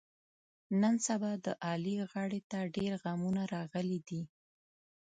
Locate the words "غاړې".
2.11-2.41